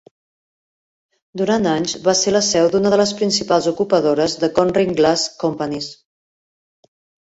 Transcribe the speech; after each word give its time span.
Durant 1.41 1.67
anys 1.73 1.93
va 2.09 2.15
ser 2.23 2.33
la 2.37 2.43
seu 2.49 2.71
d'una 2.77 2.93
de 2.95 3.01
les 3.03 3.15
principals 3.21 3.71
ocupadores 3.75 4.39
de 4.45 4.53
Conring 4.59 5.01
Glass 5.05 5.31
Companies. 5.49 5.97